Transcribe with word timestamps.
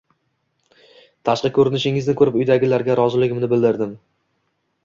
Tashqi 1.29 1.51
ko`rinishingizni 1.57 2.15
ko`rib, 2.23 2.39
uydagilarga 2.41 2.97
roziligimni 3.01 3.51
bildirdim 3.55 3.97